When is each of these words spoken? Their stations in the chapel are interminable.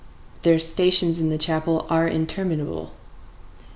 Their 0.41 0.57
stations 0.57 1.19
in 1.19 1.29
the 1.29 1.37
chapel 1.37 1.85
are 1.87 2.07
interminable. 2.07 2.93